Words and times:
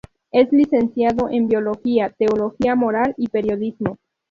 Es 0.31 0.51
licenciado 0.51 1.29
en 1.29 1.47
Biología, 1.47 2.09
Teología 2.09 2.73
Moral 2.73 3.13
y 3.17 3.27
Periodismo. 3.27 3.99